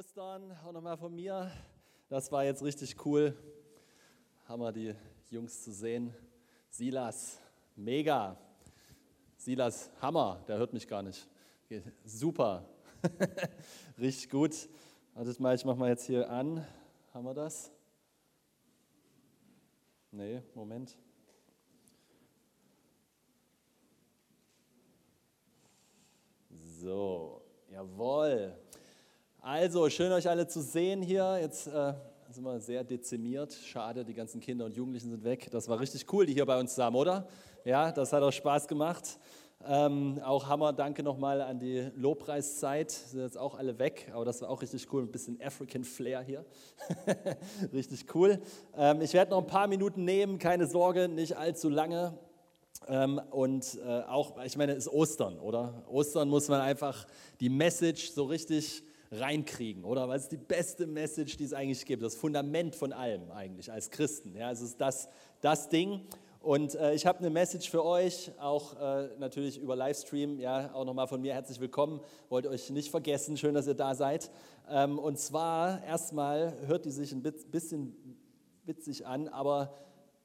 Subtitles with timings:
[0.00, 1.52] Ostern auch nochmal von mir.
[2.08, 3.36] Das war jetzt richtig cool.
[4.48, 4.94] Hammer, die
[5.28, 6.14] Jungs zu sehen.
[6.70, 7.38] Silas,
[7.76, 8.34] mega.
[9.36, 11.28] Silas, Hammer, der hört mich gar nicht.
[12.02, 12.66] Super.
[13.98, 14.70] richtig gut.
[15.12, 16.66] Wartet mal, ich mach mal jetzt hier an.
[17.12, 17.70] Haben wir das?
[20.12, 20.96] Nee, Moment.
[26.48, 28.56] So, jawohl.
[29.42, 31.38] Also, schön euch alle zu sehen hier.
[31.40, 31.94] Jetzt äh,
[32.28, 33.54] sind wir sehr dezimiert.
[33.54, 35.48] Schade, die ganzen Kinder und Jugendlichen sind weg.
[35.50, 37.26] Das war richtig cool, die hier bei uns zusammen, oder?
[37.64, 39.18] Ja, das hat auch Spaß gemacht.
[39.66, 42.90] Ähm, auch Hammer, danke nochmal an die Lobpreiszeit.
[42.90, 45.04] Sind jetzt auch alle weg, aber das war auch richtig cool.
[45.04, 46.44] Ein bisschen African Flair hier.
[47.72, 48.42] richtig cool.
[48.76, 52.12] Ähm, ich werde noch ein paar Minuten nehmen, keine Sorge, nicht allzu lange.
[52.88, 55.82] Ähm, und äh, auch, ich meine, es ist Ostern, oder?
[55.88, 57.06] Ostern muss man einfach
[57.40, 60.08] die Message so richtig reinkriegen, oder?
[60.08, 63.90] Weil es die beste Message, die es eigentlich gibt, das Fundament von allem eigentlich als
[63.90, 64.36] Christen.
[64.36, 65.08] Ja, es ist das,
[65.40, 66.02] das Ding.
[66.40, 70.38] Und äh, ich habe eine Message für euch, auch äh, natürlich über Livestream.
[70.38, 72.00] Ja, auch nochmal von mir herzlich willkommen.
[72.30, 74.30] Wollt euch nicht vergessen, schön, dass ihr da seid.
[74.70, 77.94] Ähm, und zwar erstmal hört die sich ein bisschen
[78.64, 79.74] witzig an, aber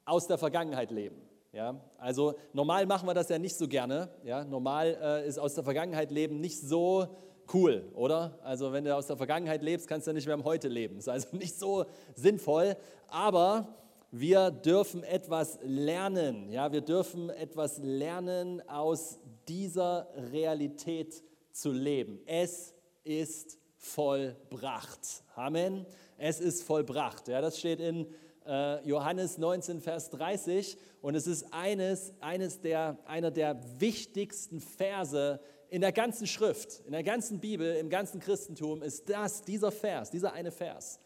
[0.06, 1.20] aus der Vergangenheit leben.
[1.52, 4.08] Ja, also normal machen wir das ja nicht so gerne.
[4.24, 7.08] Ja, normal äh, ist aus der Vergangenheit leben nicht so
[7.52, 8.38] cool, oder?
[8.42, 10.98] Also wenn du aus der Vergangenheit lebst, kannst du nicht mehr im Heute leben.
[10.98, 12.76] Ist also nicht so sinnvoll.
[13.08, 13.68] Aber
[14.10, 16.50] wir dürfen etwas lernen.
[16.50, 21.22] Ja, wir dürfen etwas lernen, aus dieser Realität
[21.52, 22.20] zu leben.
[22.26, 25.24] Es ist vollbracht.
[25.34, 25.86] Amen.
[26.18, 27.28] Es ist vollbracht.
[27.28, 28.06] Ja, das steht in
[28.46, 30.76] äh, Johannes 19, Vers 30.
[31.02, 36.92] Und es ist eines, eines der, einer der wichtigsten Verse in der ganzen Schrift, in
[36.92, 41.00] der ganzen Bibel, im ganzen Christentum ist das, dieser Vers, dieser eine Vers,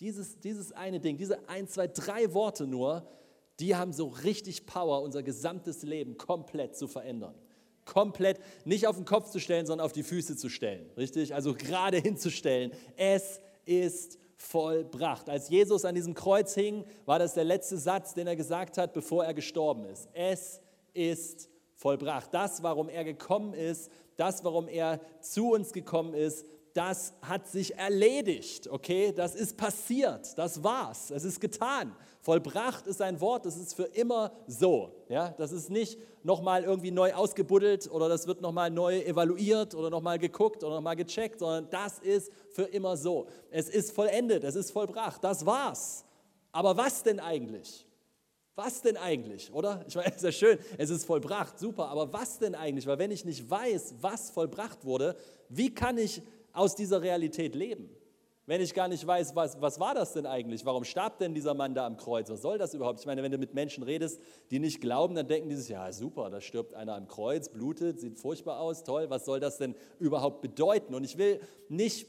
[0.00, 3.06] dieses, dieses eine Ding, diese ein, zwei, drei Worte nur,
[3.60, 7.34] die haben so richtig Power, unser gesamtes Leben komplett zu verändern.
[7.84, 10.90] Komplett nicht auf den Kopf zu stellen, sondern auf die Füße zu stellen.
[10.96, 11.34] Richtig?
[11.34, 12.72] Also gerade hinzustellen.
[12.96, 15.28] Es ist vollbracht.
[15.28, 18.94] Als Jesus an diesem Kreuz hing, war das der letzte Satz, den er gesagt hat,
[18.94, 20.08] bevor er gestorben ist.
[20.14, 20.60] Es
[20.94, 21.53] ist vollbracht.
[22.32, 27.76] Das, warum er gekommen ist, das, warum er zu uns gekommen ist, das hat sich
[27.76, 29.12] erledigt, okay?
[29.12, 31.94] Das ist passiert, das war's, es ist getan.
[32.20, 35.34] Vollbracht ist ein Wort, das ist für immer so, ja?
[35.38, 40.18] Das ist nicht nochmal irgendwie neu ausgebuddelt oder das wird nochmal neu evaluiert oder nochmal
[40.18, 43.28] geguckt oder nochmal gecheckt, sondern das ist für immer so.
[43.50, 46.04] Es ist vollendet, es ist vollbracht, das war's.
[46.50, 47.86] Aber was denn eigentlich?
[48.56, 49.84] Was denn eigentlich, oder?
[49.88, 52.86] Ich meine, es ist ja schön, es ist vollbracht, super, aber was denn eigentlich?
[52.86, 55.16] Weil wenn ich nicht weiß, was vollbracht wurde,
[55.48, 56.22] wie kann ich
[56.52, 57.90] aus dieser Realität leben?
[58.46, 60.66] Wenn ich gar nicht weiß, was, was war das denn eigentlich?
[60.66, 62.28] Warum starb denn dieser Mann da am Kreuz?
[62.28, 63.00] Was soll das überhaupt?
[63.00, 64.20] Ich meine, wenn du mit Menschen redest,
[64.50, 68.00] die nicht glauben, dann denken die sich, ja super, da stirbt einer am Kreuz, blutet,
[68.00, 70.94] sieht furchtbar aus, toll, was soll das denn überhaupt bedeuten?
[70.94, 72.06] Und ich will nicht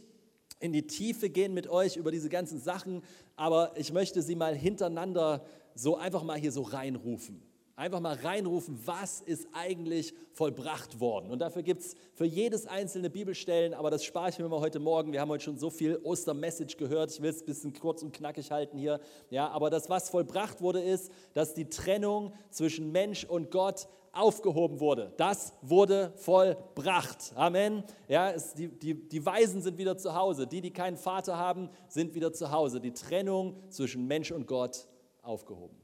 [0.59, 3.01] in die Tiefe gehen mit euch über diese ganzen Sachen,
[3.38, 7.41] aber ich möchte sie mal hintereinander so einfach mal hier so reinrufen.
[7.77, 11.29] Einfach mal reinrufen, was ist eigentlich vollbracht worden.
[11.29, 14.79] Und dafür gibt es für jedes einzelne Bibelstellen, aber das spare ich mir mal heute
[14.79, 15.11] Morgen.
[15.11, 17.11] Wir haben heute schon so viel Ostermessage gehört.
[17.11, 19.01] Ich will es ein bisschen kurz und knackig halten hier.
[19.29, 24.79] Ja, aber das, was vollbracht wurde, ist, dass die Trennung zwischen Mensch und Gott aufgehoben
[24.79, 25.11] wurde.
[25.17, 27.33] Das wurde vollbracht.
[27.35, 27.83] Amen.
[28.07, 30.47] Ja, es, die, die, die Weisen sind wieder zu Hause.
[30.47, 32.79] Die, die keinen Vater haben, sind wieder zu Hause.
[32.79, 34.87] Die Trennung zwischen Mensch und Gott
[35.25, 35.77] aufgehoben.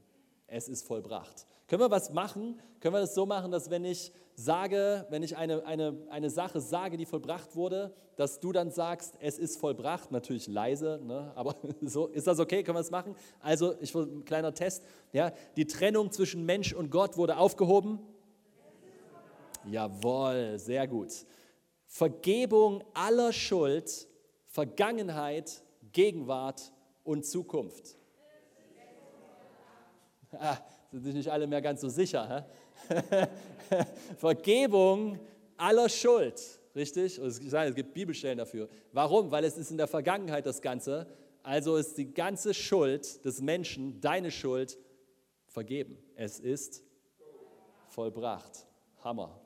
[0.46, 1.46] Es ist vollbracht.
[1.66, 2.60] Können wir was machen?
[2.80, 6.60] Können wir das so machen, dass wenn ich sage, wenn ich eine, eine, eine Sache
[6.60, 11.32] sage, die vollbracht wurde, dass du dann sagst, es ist vollbracht, natürlich leise, ne?
[11.34, 12.62] aber so, ist das okay?
[12.62, 13.14] Können wir das machen?
[13.40, 14.84] Also, ich will ein kleiner Test.
[15.12, 17.98] Ja, die Trennung zwischen Mensch und Gott wurde aufgehoben.
[19.64, 21.12] Jawohl, sehr gut.
[21.86, 24.08] Vergebung aller Schuld,
[24.46, 25.62] Vergangenheit,
[25.92, 26.72] Gegenwart
[27.04, 27.96] und Zukunft.
[30.32, 30.58] Ah,
[30.90, 32.46] sind sich nicht alle mehr ganz so sicher.
[34.16, 35.18] Vergebung
[35.56, 36.40] aller Schuld,
[36.74, 37.18] richtig?
[37.18, 38.68] Es gibt Bibelstellen dafür.
[38.92, 39.30] Warum?
[39.30, 41.06] Weil es ist in der Vergangenheit das Ganze.
[41.42, 44.78] Also ist die ganze Schuld des Menschen, deine Schuld,
[45.48, 45.98] vergeben.
[46.14, 46.82] Es ist
[47.88, 48.66] vollbracht.
[49.04, 49.38] Hammer.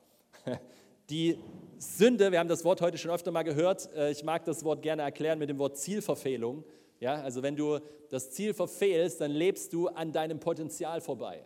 [1.09, 1.37] Die
[1.77, 4.81] Sünde, wir haben das Wort heute schon öfter mal gehört, äh, ich mag das Wort
[4.81, 6.63] gerne erklären mit dem Wort Zielverfehlung.
[6.99, 7.79] Ja, also wenn du
[8.09, 11.45] das Ziel verfehlst, dann lebst du an deinem Potenzial vorbei.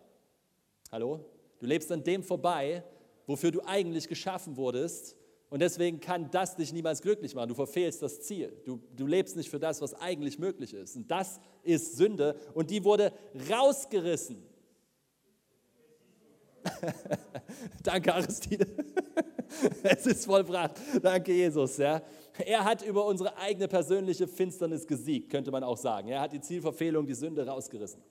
[0.92, 1.26] Hallo?
[1.60, 2.84] Du lebst an dem vorbei,
[3.28, 5.16] wofür du eigentlich geschaffen wurdest,
[5.52, 7.50] Und deswegen kann das dich niemals glücklich machen.
[7.50, 8.54] Du verfehlst das Ziel.
[8.64, 10.96] Du, du lebst nicht für das, was eigentlich möglich ist.
[10.96, 12.38] Und das ist Sünde.
[12.54, 13.12] Und die wurde
[13.50, 14.42] rausgerissen.
[17.84, 18.66] Danke, Aristide.
[19.84, 20.76] es ist vollbracht.
[21.02, 21.78] Danke, Jesus.
[21.78, 22.02] Ja.
[22.46, 26.10] Er hat über unsere eigene persönliche Finsternis gesiegt, könnte man auch sagen.
[26.10, 28.02] Er hat die Zielverfehlung, die Sünde rausgerissen.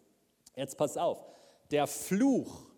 [0.56, 1.25] Jetzt pass auf.
[1.70, 2.70] Der Fluch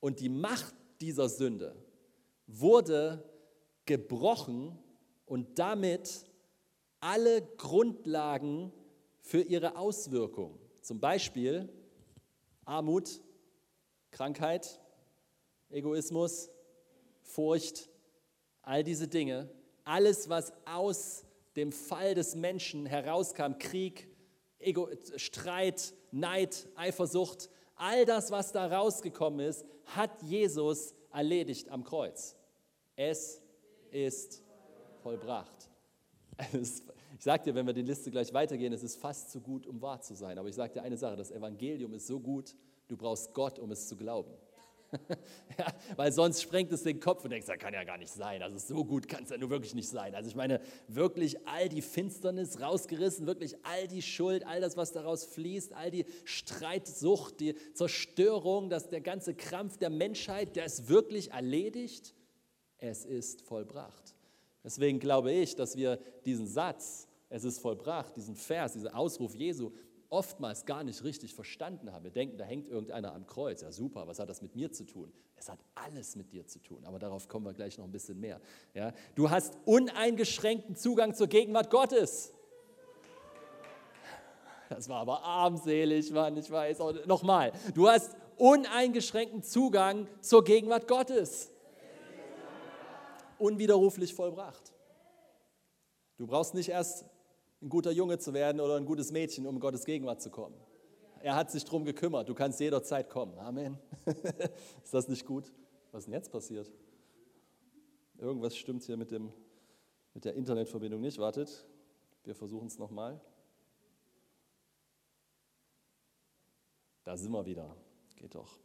[0.00, 1.74] und die Macht dieser Sünde
[2.46, 3.24] wurde
[3.86, 4.78] gebrochen
[5.26, 6.26] und damit
[7.00, 8.72] alle Grundlagen
[9.20, 10.58] für ihre Auswirkung.
[10.82, 11.68] Zum Beispiel
[12.64, 13.20] Armut,
[14.10, 14.80] Krankheit,
[15.70, 16.50] Egoismus,
[17.34, 17.88] Furcht,
[18.62, 19.48] all diese Dinge,
[19.84, 21.24] alles, was aus
[21.56, 24.08] dem Fall des Menschen herauskam, Krieg,
[24.58, 32.36] Ego, Streit, Neid, Eifersucht, all das, was da rausgekommen ist, hat Jesus erledigt am Kreuz.
[32.96, 33.42] Es
[33.90, 34.42] ist
[35.02, 35.70] vollbracht.
[36.52, 39.82] Ich sage dir, wenn wir die Liste gleich weitergehen, es ist fast zu gut, um
[39.82, 40.38] wahr zu sein.
[40.38, 42.54] Aber ich sage dir eine Sache, das Evangelium ist so gut,
[42.88, 44.32] du brauchst Gott, um es zu glauben.
[45.58, 45.66] ja,
[45.96, 48.42] weil sonst sprengt es den Kopf und denkst, das kann ja gar nicht sein.
[48.42, 50.14] Also so gut kann es ja nur wirklich nicht sein.
[50.14, 54.92] Also ich meine, wirklich all die Finsternis rausgerissen, wirklich all die Schuld, all das, was
[54.92, 60.88] daraus fließt, all die Streitsucht, die Zerstörung, dass der ganze Krampf der Menschheit, der ist
[60.88, 62.14] wirklich erledigt
[62.80, 64.14] es ist vollbracht.
[64.64, 69.72] Deswegen glaube ich, dass wir diesen Satz, es ist vollbracht, diesen Vers, diesen Ausruf Jesu,
[70.10, 72.04] oftmals gar nicht richtig verstanden haben.
[72.04, 73.62] Wir denken, da hängt irgendeiner am Kreuz.
[73.62, 75.12] Ja, super, was hat das mit mir zu tun?
[75.36, 78.20] Es hat alles mit dir zu tun, aber darauf kommen wir gleich noch ein bisschen
[78.20, 78.40] mehr.
[78.74, 82.32] Ja, du hast uneingeschränkten Zugang zur Gegenwart Gottes.
[84.68, 86.78] Das war aber armselig, Mann, ich weiß.
[87.06, 91.50] Nochmal, du hast uneingeschränkten Zugang zur Gegenwart Gottes
[93.40, 94.72] unwiderruflich vollbracht.
[96.18, 97.06] Du brauchst nicht erst
[97.62, 100.56] ein guter Junge zu werden oder ein gutes Mädchen, um in Gottes Gegenwart zu kommen.
[101.22, 102.28] Er hat sich darum gekümmert.
[102.28, 103.38] Du kannst jederzeit kommen.
[103.38, 103.78] Amen.
[104.82, 105.52] ist das nicht gut?
[105.92, 106.72] Was ist denn jetzt passiert?
[108.16, 109.32] Irgendwas stimmt hier mit, dem,
[110.14, 111.18] mit der Internetverbindung nicht.
[111.18, 111.66] Wartet,
[112.24, 113.20] wir versuchen es nochmal.
[117.04, 117.76] Da sind wir wieder.
[118.16, 118.58] Geht doch.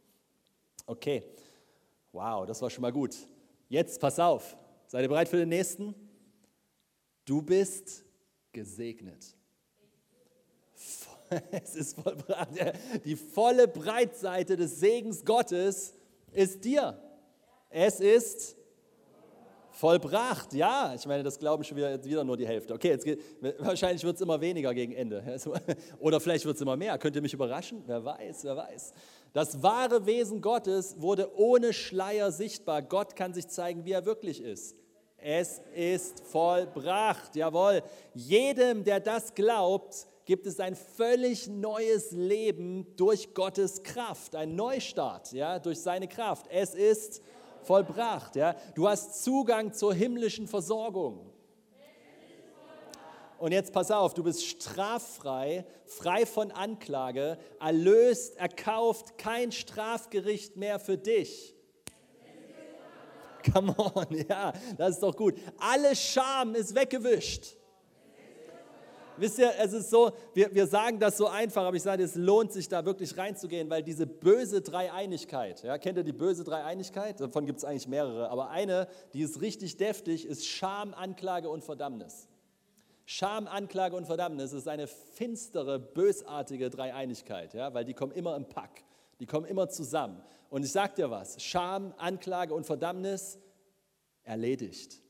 [0.86, 1.22] Okay.
[2.12, 3.14] Wow, das war schon mal gut.
[3.68, 4.56] Jetzt pass auf.
[4.86, 5.94] Seid ihr bereit für den nächsten?
[7.26, 8.05] Du bist
[8.56, 9.22] gesegnet.
[11.50, 12.50] Es ist vollbracht.
[13.04, 15.92] Die volle Breitseite des Segens Gottes
[16.32, 16.96] ist dir.
[17.68, 18.56] Es ist
[19.72, 20.54] vollbracht.
[20.54, 22.74] Ja, ich meine, das glauben schon wieder, wieder nur die Hälfte.
[22.74, 23.20] Okay, jetzt geht,
[23.58, 25.38] wahrscheinlich wird es immer weniger gegen Ende.
[25.98, 26.96] Oder vielleicht wird es immer mehr.
[26.96, 27.82] Könnt ihr mich überraschen?
[27.86, 28.94] Wer weiß, wer weiß.
[29.32, 32.82] Das wahre Wesen Gottes wurde ohne Schleier sichtbar.
[32.82, 34.76] Gott kann sich zeigen, wie er wirklich ist.
[35.18, 37.82] Es ist vollbracht, jawohl.
[38.14, 45.32] Jedem, der das glaubt, gibt es ein völlig neues Leben durch Gottes Kraft, ein Neustart,
[45.32, 46.46] ja, durch seine Kraft.
[46.50, 47.22] Es ist
[47.62, 48.54] vollbracht, ja.
[48.74, 51.32] Du hast Zugang zur himmlischen Versorgung.
[53.38, 60.78] Und jetzt pass auf, du bist straffrei, frei von Anklage, erlöst, erkauft, kein Strafgericht mehr
[60.78, 61.55] für dich.
[63.52, 65.34] Come on, ja, das ist doch gut.
[65.58, 67.56] Alle Scham ist weggewischt.
[69.18, 72.16] Wisst ihr, es ist so, wir, wir sagen das so einfach, aber ich sage, es
[72.16, 77.18] lohnt sich da wirklich reinzugehen, weil diese böse Dreieinigkeit, ja, kennt ihr die böse Dreieinigkeit?
[77.18, 81.64] Davon gibt es eigentlich mehrere, aber eine, die ist richtig deftig, ist Scham, Anklage und
[81.64, 82.28] Verdammnis.
[83.06, 88.46] Scham, Anklage und Verdammnis ist eine finstere, bösartige Dreieinigkeit, ja, weil die kommen immer im
[88.46, 88.82] Pack,
[89.20, 90.22] die kommen immer zusammen.
[90.50, 93.38] Und ich sage dir was, Scham, Anklage und Verdammnis
[94.22, 95.00] erledigt.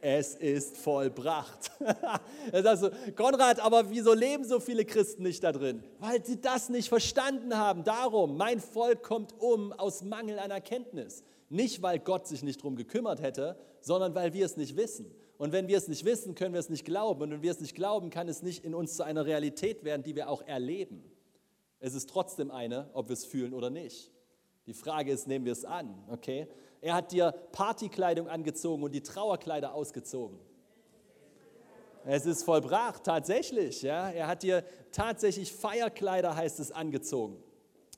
[0.00, 1.70] Es ist vollbracht.
[2.52, 5.82] also, Konrad, aber wieso leben so viele Christen nicht da drin?
[5.98, 7.82] Weil sie das nicht verstanden haben.
[7.82, 11.24] Darum, mein Volk kommt um aus Mangel an Erkenntnis.
[11.48, 15.10] Nicht, weil Gott sich nicht darum gekümmert hätte, sondern weil wir es nicht wissen.
[15.38, 17.22] Und wenn wir es nicht wissen, können wir es nicht glauben.
[17.22, 20.02] Und wenn wir es nicht glauben, kann es nicht in uns zu einer Realität werden,
[20.02, 21.04] die wir auch erleben.
[21.78, 24.10] Es ist trotzdem eine, ob wir es fühlen oder nicht.
[24.66, 26.48] Die Frage ist, nehmen wir es an, okay?
[26.80, 30.38] Er hat dir Partykleidung angezogen und die Trauerkleider ausgezogen.
[32.04, 33.82] Es ist vollbracht, tatsächlich.
[33.82, 34.10] Ja?
[34.10, 37.42] Er hat dir tatsächlich Feierkleider, heißt es, angezogen.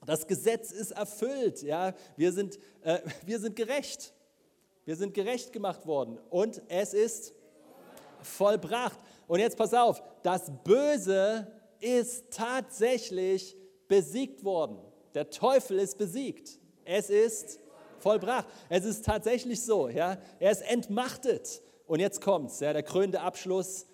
[0.07, 1.63] Das Gesetz ist erfüllt.
[1.63, 1.93] Ja?
[2.17, 4.15] Wir, sind, äh, wir sind gerecht.
[4.87, 7.35] Wir sind gerecht gemacht worden und es ist
[8.23, 8.99] vollbracht.
[9.27, 11.47] Und jetzt pass auf, das Böse
[11.79, 13.55] ist tatsächlich
[13.87, 14.79] besiegt worden.
[15.19, 16.61] Der Teufel ist besiegt.
[16.85, 17.59] Es ist
[17.99, 18.47] vollbracht.
[18.69, 20.17] Es ist tatsächlich so, ja.
[20.39, 21.61] Er ist entmachtet.
[21.89, 23.89] Und jetzt kommt's, ja, der krönende Abschluss.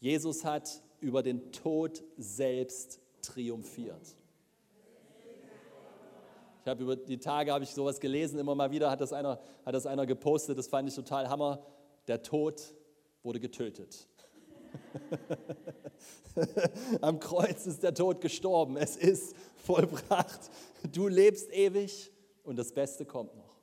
[0.00, 4.02] Jesus hat über den Tod selbst triumphiert.
[6.62, 9.40] Ich habe über die Tage habe ich sowas gelesen, immer mal wieder hat das einer,
[9.64, 11.64] hat das einer gepostet, das fand ich total Hammer.
[12.06, 12.60] Der Tod
[13.22, 14.09] wurde getötet.
[17.00, 18.76] Am Kreuz ist der Tod gestorben.
[18.76, 20.50] Es ist vollbracht.
[20.92, 22.10] Du lebst ewig
[22.44, 23.56] und das Beste kommt noch.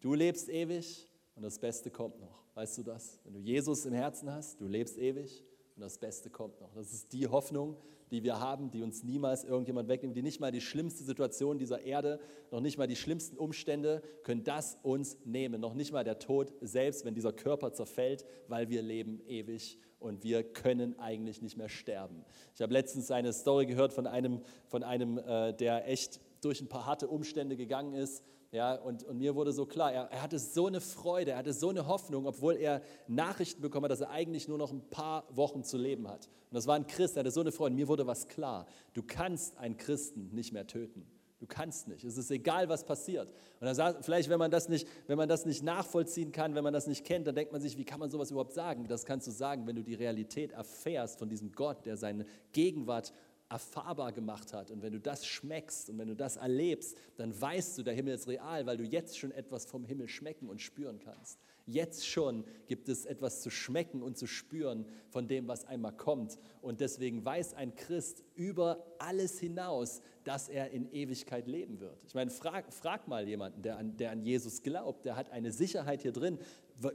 [0.00, 2.40] Du lebst ewig und das Beste kommt noch.
[2.54, 3.18] Weißt du das?
[3.24, 5.44] Wenn du Jesus im Herzen hast, du lebst ewig
[5.76, 6.72] und das Beste kommt noch.
[6.74, 7.76] Das ist die Hoffnung,
[8.10, 11.82] die wir haben, die uns niemals irgendjemand wegnimmt, die nicht mal die schlimmste Situation dieser
[11.82, 15.60] Erde, noch nicht mal die schlimmsten Umstände können das uns nehmen.
[15.60, 20.24] Noch nicht mal der Tod selbst, wenn dieser Körper zerfällt, weil wir leben ewig und
[20.24, 22.24] wir können eigentlich nicht mehr sterben.
[22.54, 26.68] Ich habe letztens eine Story gehört von einem, von einem äh, der echt durch ein
[26.68, 30.40] paar harte Umstände gegangen ist ja, und, und mir wurde so klar, er, er, hatte
[30.40, 34.10] so eine Freude, er hatte so eine Hoffnung, obwohl er Nachrichten bekommen hat, dass er
[34.10, 36.26] eigentlich nur noch ein paar Wochen zu leben hat.
[36.26, 37.76] Und das war ein Christ, er hatte so eine Freude.
[37.76, 38.66] Mir wurde was klar.
[38.92, 41.06] Du kannst einen Christen nicht mehr töten.
[41.38, 42.04] Du kannst nicht.
[42.04, 43.28] Es ist egal, was passiert.
[43.60, 46.64] Und dann sagt, vielleicht, wenn man, das nicht, wenn man das nicht nachvollziehen kann, wenn
[46.64, 48.86] man das nicht kennt, dann denkt man sich, wie kann man sowas überhaupt sagen?
[48.88, 53.14] Das kannst du sagen, wenn du die Realität erfährst von diesem Gott, der seine Gegenwart
[53.50, 54.70] erfahrbar gemacht hat.
[54.70, 58.14] Und wenn du das schmeckst und wenn du das erlebst, dann weißt du, der Himmel
[58.14, 61.40] ist real, weil du jetzt schon etwas vom Himmel schmecken und spüren kannst.
[61.66, 66.38] Jetzt schon gibt es etwas zu schmecken und zu spüren von dem, was einmal kommt.
[66.62, 71.98] Und deswegen weiß ein Christ über alles hinaus, dass er in Ewigkeit leben wird.
[72.06, 75.50] Ich meine, frag, frag mal jemanden, der an, der an Jesus glaubt, der hat eine
[75.50, 76.38] Sicherheit hier drin.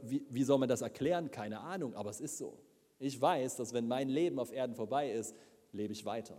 [0.02, 1.30] Wie, wie soll man das erklären?
[1.30, 2.58] Keine Ahnung, aber es ist so.
[2.98, 5.34] Ich weiß, dass wenn mein Leben auf Erden vorbei ist,
[5.72, 6.38] lebe ich weiter.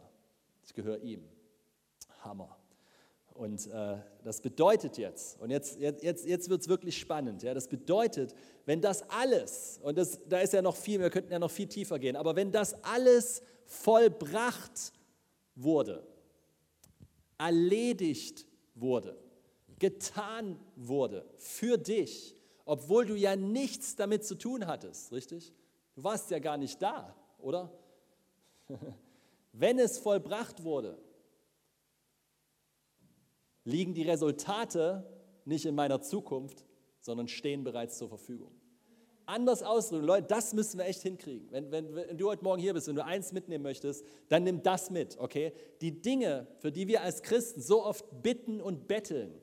[0.67, 1.23] Ich gehöre ihm.
[2.23, 2.57] Hammer.
[3.33, 7.67] Und äh, das bedeutet jetzt, und jetzt, jetzt, jetzt wird es wirklich spannend, ja, das
[7.67, 8.33] bedeutet,
[8.65, 11.67] wenn das alles, und das, da ist ja noch viel, wir könnten ja noch viel
[11.67, 14.91] tiefer gehen, aber wenn das alles vollbracht
[15.53, 16.05] wurde,
[17.37, 19.19] erledigt wurde,
[19.77, 25.53] getan wurde für dich, obwohl du ja nichts damit zu tun hattest, richtig?
[25.93, 27.71] Du warst ja gar nicht da, oder?
[29.59, 30.99] Wenn es vollbracht wurde,
[33.63, 35.03] liegen die Resultate
[35.45, 36.65] nicht in meiner Zukunft,
[36.99, 38.51] sondern stehen bereits zur Verfügung.
[39.25, 41.51] Anders ausdrücken, Leute, das müssen wir echt hinkriegen.
[41.51, 44.61] Wenn, wenn, wenn, du heute Morgen hier bist und du eins mitnehmen möchtest, dann nimm
[44.61, 45.51] das mit, okay?
[45.81, 49.33] Die Dinge, für die wir als Christen so oft bitten und betteln,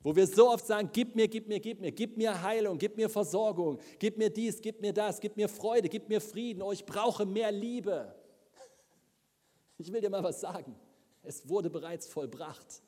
[0.00, 2.96] wo wir so oft sagen, gib mir, gib mir, gib mir, gib mir Heilung, gib
[2.96, 6.72] mir Versorgung, gib mir dies, gib mir das, gib mir Freude, gib mir Frieden, oh,
[6.72, 8.14] ich brauche mehr Liebe.
[9.78, 10.74] Ich will dir mal was sagen.
[11.22, 12.82] Es wurde bereits vollbracht.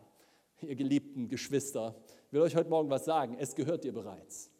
[0.61, 1.95] ihr geliebten Geschwister,
[2.27, 4.52] ich will euch heute Morgen was sagen, es gehört dir bereits.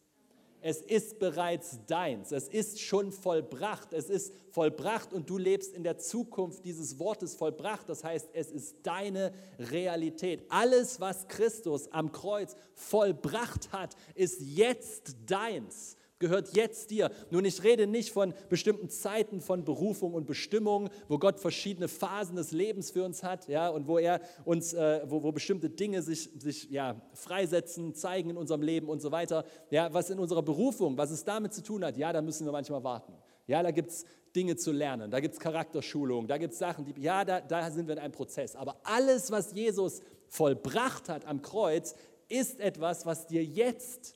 [0.63, 2.31] Es ist bereits deins.
[2.31, 3.93] Es ist schon vollbracht.
[3.93, 7.89] Es ist vollbracht und du lebst in der Zukunft dieses Wortes vollbracht.
[7.89, 10.45] Das heißt, es ist deine Realität.
[10.49, 17.11] Alles, was Christus am Kreuz vollbracht hat, ist jetzt deins gehört jetzt dir.
[17.31, 22.37] Nun, ich rede nicht von bestimmten Zeiten von Berufung und Bestimmung, wo Gott verschiedene Phasen
[22.37, 26.01] des Lebens für uns hat, ja, und wo er uns, äh, wo, wo bestimmte Dinge
[26.01, 29.45] sich, sich ja, freisetzen, zeigen in unserem Leben und so weiter.
[29.71, 32.53] Ja, was in unserer Berufung, was es damit zu tun hat, ja, da müssen wir
[32.53, 33.13] manchmal warten.
[33.49, 36.85] Ja, da gibt es Dinge zu lernen, da gibt es Charakterschulung, da gibt es Sachen,
[36.85, 38.55] die, ja, da, da sind wir in einem Prozess.
[38.55, 41.97] Aber alles, was Jesus vollbracht hat am Kreuz,
[42.29, 44.15] ist etwas, was dir jetzt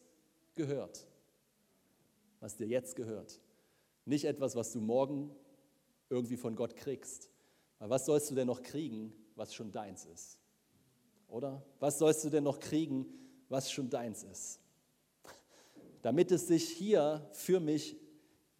[0.54, 1.05] gehört
[2.40, 3.40] was dir jetzt gehört.
[4.04, 5.34] Nicht etwas, was du morgen
[6.08, 7.30] irgendwie von Gott kriegst.
[7.78, 10.38] Weil was sollst du denn noch kriegen, was schon deins ist?
[11.28, 11.64] Oder?
[11.80, 13.06] Was sollst du denn noch kriegen,
[13.48, 14.60] was schon deins ist?
[16.02, 17.96] Damit es sich hier für mich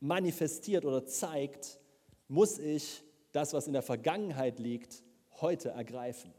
[0.01, 1.79] manifestiert oder zeigt,
[2.29, 3.03] muss ich
[3.33, 5.03] das, was in der Vergangenheit liegt,
[5.41, 6.33] heute ergreifen.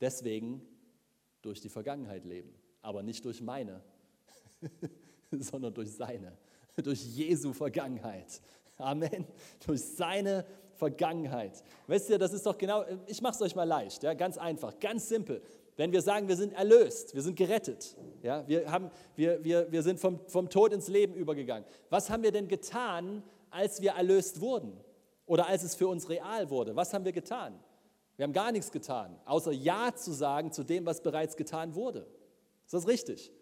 [0.00, 0.66] Deswegen
[1.42, 2.54] durch die Vergangenheit leben.
[2.82, 3.82] aber nicht durch meine,
[5.40, 6.36] sondern durch seine,
[6.76, 8.40] durch Jesu Vergangenheit.
[8.76, 9.26] Amen.
[9.66, 11.62] Durch seine Vergangenheit.
[11.86, 14.78] Weißt ihr, das ist doch genau, ich mache es euch mal leicht, ja, ganz einfach,
[14.80, 15.42] ganz simpel.
[15.76, 19.82] Wenn wir sagen, wir sind erlöst, wir sind gerettet, ja, wir, haben, wir, wir, wir
[19.82, 21.64] sind vom, vom Tod ins Leben übergegangen.
[21.90, 24.72] Was haben wir denn getan, als wir erlöst wurden?
[25.26, 26.76] Oder als es für uns real wurde?
[26.76, 27.58] Was haben wir getan?
[28.16, 32.06] Wir haben gar nichts getan, außer Ja zu sagen zu dem, was bereits getan wurde.
[32.64, 33.32] Ist das richtig?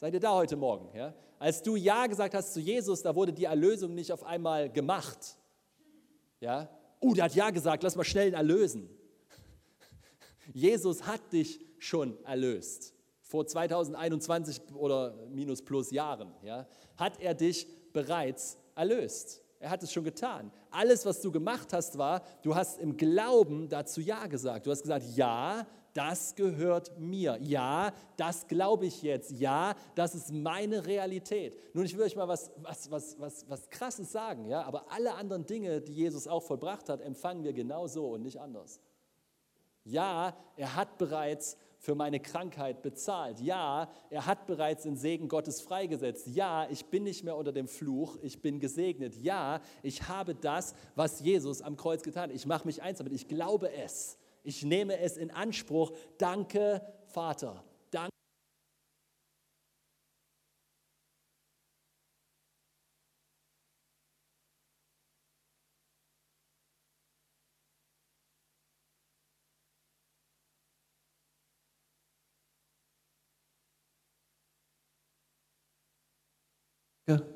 [0.00, 0.96] Seid ihr da heute Morgen?
[0.96, 1.12] Ja?
[1.40, 5.36] Als du Ja gesagt hast zu Jesus, da wurde die Erlösung nicht auf einmal gemacht.
[6.38, 6.70] Ja?
[7.00, 8.88] Oh, der hat Ja gesagt, lass mal schnell ihn erlösen.
[10.52, 12.94] Jesus hat dich schon erlöst.
[13.22, 19.42] Vor 2021 oder minus plus Jahren ja, hat er dich bereits erlöst.
[19.58, 20.52] Er hat es schon getan.
[20.70, 24.64] Alles, was du gemacht hast, war, du hast im Glauben dazu Ja gesagt.
[24.64, 25.66] Du hast gesagt, ja,
[25.98, 27.36] das gehört mir.
[27.40, 29.32] Ja, das glaube ich jetzt.
[29.32, 31.58] Ja, das ist meine Realität.
[31.74, 35.14] Nun, ich will euch mal was, was, was, was, was Krasses sagen, ja, aber alle
[35.14, 38.80] anderen Dinge, die Jesus auch vollbracht hat, empfangen wir genauso und nicht anders.
[39.82, 43.40] Ja, er hat bereits für meine Krankheit bezahlt.
[43.40, 46.28] Ja, er hat bereits den Segen Gottes freigesetzt.
[46.28, 49.16] Ja, ich bin nicht mehr unter dem Fluch, ich bin gesegnet.
[49.16, 52.36] Ja, ich habe das, was Jesus am Kreuz getan hat.
[52.36, 54.17] Ich mache mich eins damit, ich glaube es.
[54.48, 55.92] Ich nehme es in Anspruch.
[56.16, 57.62] Danke, Vater.
[57.90, 58.08] Danke.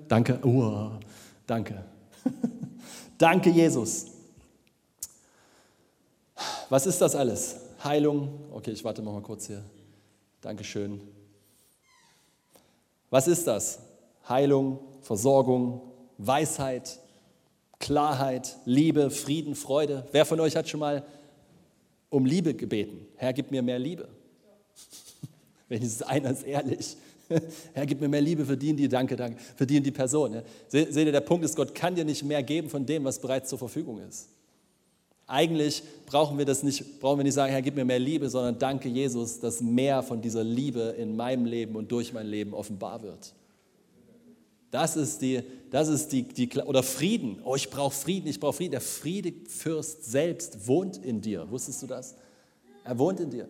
[0.09, 0.93] Danke, oh,
[1.47, 1.85] danke.
[3.19, 4.12] danke, Jesus.
[6.73, 7.57] Was ist das alles?
[7.85, 8.31] Heilung.
[8.51, 9.63] Okay, ich warte mal kurz hier.
[10.41, 11.03] Dankeschön.
[13.11, 13.79] Was ist das?
[14.27, 15.83] Heilung, Versorgung,
[16.17, 16.99] Weisheit,
[17.79, 20.09] Klarheit, Liebe, Frieden, Freude.
[20.13, 21.05] Wer von euch hat schon mal
[22.09, 23.07] um Liebe gebeten?
[23.17, 24.09] Herr, gib mir mehr Liebe.
[25.69, 26.97] Wenigstens einer ist ehrlich.
[27.75, 30.41] Herr, gib mir mehr Liebe, verdien die, danke, danke, verdien die Person.
[30.69, 33.51] Seht ihr, der Punkt ist, Gott kann dir nicht mehr geben von dem, was bereits
[33.51, 34.31] zur Verfügung ist.
[35.27, 38.59] Eigentlich brauchen wir das nicht, brauchen wir nicht sagen, Herr, gib mir mehr Liebe, sondern
[38.59, 43.03] danke Jesus, dass mehr von dieser Liebe in meinem Leben und durch mein Leben offenbar
[43.03, 43.33] wird.
[44.71, 47.41] Das ist die, das ist die, die oder Frieden.
[47.45, 48.73] Oh, ich brauche Frieden, ich brauche Frieden.
[48.73, 51.51] Der Friedefürst selbst wohnt in dir.
[51.51, 52.17] Wusstest du das?
[52.83, 53.49] Er wohnt in dir.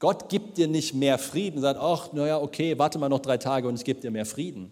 [0.00, 3.66] Gott gibt dir nicht mehr Frieden, sagt, ach, naja, okay, warte mal noch drei Tage
[3.68, 4.70] und ich gebe dir mehr Frieden.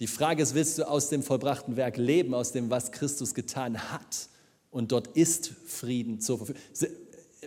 [0.00, 3.92] Die Frage ist, willst du aus dem vollbrachten Werk leben, aus dem, was Christus getan
[3.92, 4.28] hat?
[4.74, 6.60] Und dort ist Frieden zur Verfügung.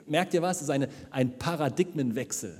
[0.05, 0.57] Merkt ihr was?
[0.57, 2.55] Es ist eine, ein Paradigmenwechsel.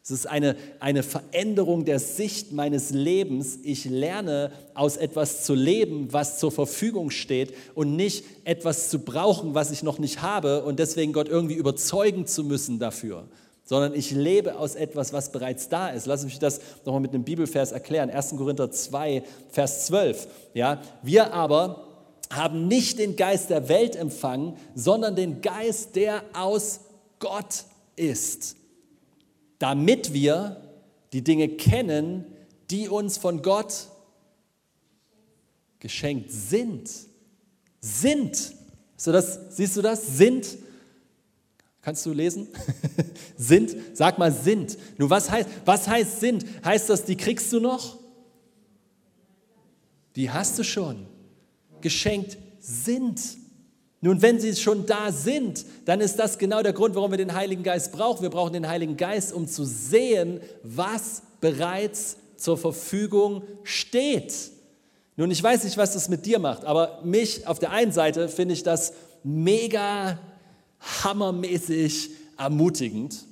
[0.00, 3.58] Es ist eine, eine Veränderung der Sicht meines Lebens.
[3.64, 9.54] Ich lerne aus etwas zu leben, was zur Verfügung steht und nicht etwas zu brauchen,
[9.54, 13.24] was ich noch nicht habe und deswegen Gott irgendwie überzeugen zu müssen dafür,
[13.64, 16.06] sondern ich lebe aus etwas, was bereits da ist.
[16.06, 18.08] Lass mich das nochmal mit einem Bibelvers erklären.
[18.08, 18.36] 1.
[18.36, 20.28] Korinther 2, Vers 12.
[20.54, 21.91] Ja, wir aber
[22.32, 26.80] haben nicht den Geist der Welt empfangen, sondern den Geist, der aus
[27.18, 27.64] Gott
[27.94, 28.56] ist,
[29.58, 30.56] damit wir
[31.12, 32.24] die Dinge kennen,
[32.70, 33.88] die uns von Gott
[35.78, 36.90] geschenkt sind.
[37.80, 38.54] Sind.
[38.96, 40.16] So das, siehst du das?
[40.16, 40.46] Sind.
[41.82, 42.48] Kannst du lesen?
[43.36, 43.76] sind.
[43.92, 44.78] Sag mal sind.
[44.96, 46.46] Nun, was heißt, was heißt sind?
[46.64, 47.98] Heißt das, die kriegst du noch?
[50.16, 51.11] Die hast du schon
[51.82, 53.20] geschenkt sind.
[54.00, 57.34] Nun, wenn sie schon da sind, dann ist das genau der Grund, warum wir den
[57.34, 58.22] Heiligen Geist brauchen.
[58.22, 64.34] Wir brauchen den Heiligen Geist, um zu sehen, was bereits zur Verfügung steht.
[65.16, 68.28] Nun, ich weiß nicht, was das mit dir macht, aber mich auf der einen Seite
[68.28, 68.92] finde ich das
[69.22, 70.18] mega
[70.80, 73.24] hammermäßig ermutigend.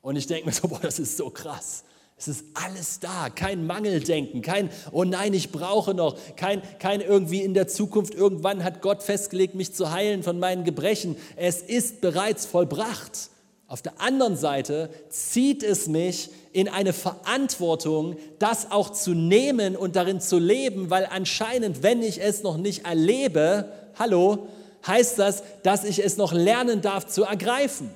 [0.00, 1.82] Und ich denke mir so, boah, das ist so krass.
[2.18, 7.42] Es ist alles da, kein Mangeldenken, kein, oh nein, ich brauche noch, kein, kein irgendwie
[7.42, 11.16] in der Zukunft, irgendwann hat Gott festgelegt, mich zu heilen von meinen Gebrechen.
[11.36, 13.30] Es ist bereits vollbracht.
[13.68, 19.94] Auf der anderen Seite zieht es mich in eine Verantwortung, das auch zu nehmen und
[19.94, 24.48] darin zu leben, weil anscheinend, wenn ich es noch nicht erlebe, hallo,
[24.86, 27.90] heißt das, dass ich es noch lernen darf zu ergreifen.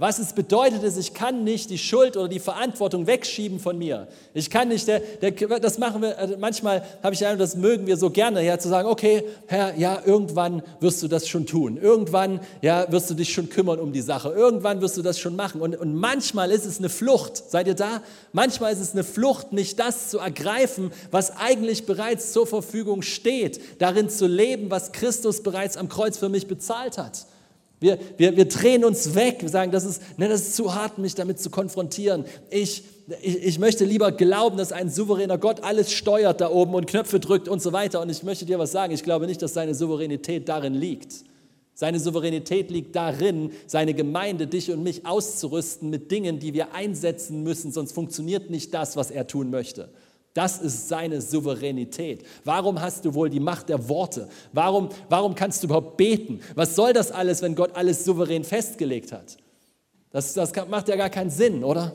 [0.00, 4.08] Was es bedeutet, ist, ich kann nicht die Schuld oder die Verantwortung wegschieben von mir.
[4.32, 7.86] Ich kann nicht, der, der, das machen wir, also manchmal habe ich einen, das mögen
[7.86, 11.76] wir so gerne, ja, zu sagen, okay, Herr, ja, irgendwann wirst du das schon tun.
[11.76, 14.30] Irgendwann, ja, wirst du dich schon kümmern um die Sache.
[14.30, 15.60] Irgendwann wirst du das schon machen.
[15.60, 17.50] Und, und manchmal ist es eine Flucht.
[17.50, 18.00] Seid ihr da?
[18.32, 23.60] Manchmal ist es eine Flucht, nicht das zu ergreifen, was eigentlich bereits zur Verfügung steht.
[23.82, 27.26] Darin zu leben, was Christus bereits am Kreuz für mich bezahlt hat.
[27.80, 30.98] Wir, wir, wir drehen uns weg, wir sagen, das ist, ne, das ist zu hart,
[30.98, 32.26] mich damit zu konfrontieren.
[32.50, 32.84] Ich,
[33.22, 37.20] ich, ich möchte lieber glauben, dass ein souveräner Gott alles steuert da oben und Knöpfe
[37.20, 38.02] drückt und so weiter.
[38.02, 41.24] Und ich möchte dir was sagen, ich glaube nicht, dass seine Souveränität darin liegt.
[41.72, 47.42] Seine Souveränität liegt darin, seine Gemeinde, dich und mich auszurüsten mit Dingen, die wir einsetzen
[47.42, 49.88] müssen, sonst funktioniert nicht das, was er tun möchte.
[50.34, 52.24] Das ist seine Souveränität.
[52.44, 54.28] Warum hast du wohl die Macht der Worte?
[54.52, 56.40] Warum, warum kannst du überhaupt beten?
[56.54, 59.36] Was soll das alles, wenn Gott alles souverän festgelegt hat?
[60.10, 61.92] Das, das macht ja gar keinen Sinn, oder?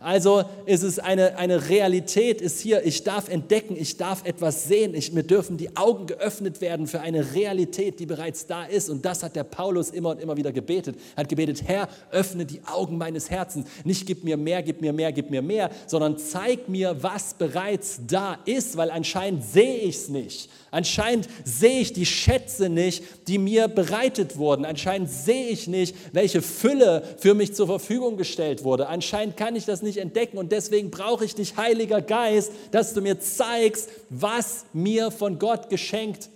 [0.00, 4.94] Also ist es eine, eine Realität, ist hier, ich darf entdecken, ich darf etwas sehen,
[4.94, 8.90] ich, mir dürfen die Augen geöffnet werden für eine Realität, die bereits da ist.
[8.90, 10.96] Und das hat der Paulus immer und immer wieder gebetet.
[11.16, 13.66] Er hat gebetet, Herr, öffne die Augen meines Herzens.
[13.84, 18.00] Nicht gib mir mehr, gib mir mehr, gib mir mehr, sondern zeig mir, was bereits
[18.06, 20.50] da ist, weil anscheinend sehe ich es nicht.
[20.74, 24.64] Anscheinend sehe ich die Schätze nicht, die mir bereitet wurden.
[24.64, 28.88] Anscheinend sehe ich nicht, welche Fülle für mich zur Verfügung gestellt wurde.
[28.88, 33.00] Anscheinend kann ich das nicht entdecken und deswegen brauche ich dich, Heiliger Geist, dass du
[33.00, 36.28] mir zeigst, was mir von Gott geschenkt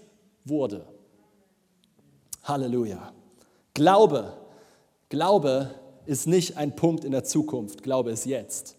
[0.44, 0.87] wurde.
[2.44, 3.12] Halleluja.
[3.74, 4.35] Glaube,
[5.09, 5.74] Glaube
[6.07, 8.78] ist nicht ein Punkt in der Zukunft, Glaube ist jetzt.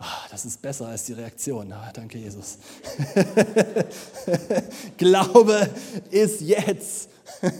[0.00, 1.70] Oh, das ist besser als die Reaktion.
[1.72, 2.56] Oh, danke, Jesus.
[4.96, 5.68] Glaube
[6.10, 7.10] ist jetzt.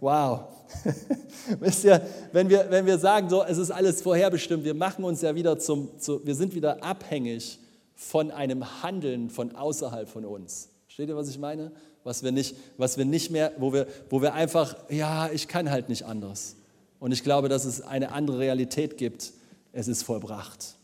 [0.00, 0.44] wow.
[1.60, 5.22] Wisst ihr, wenn wir, wenn wir sagen, so, es ist alles vorherbestimmt, wir machen uns
[5.22, 7.58] ja wieder zum, zu, wir sind wieder abhängig
[7.94, 10.68] von einem Handeln von außerhalb von uns.
[10.84, 11.72] Versteht ihr, was ich meine?
[12.04, 15.70] Was wir nicht, was wir nicht mehr, wo wir, wo wir einfach, ja, ich kann
[15.70, 16.56] halt nicht anders.
[17.00, 19.32] Und ich glaube, dass es eine andere Realität gibt.
[19.72, 20.77] Es ist vollbracht.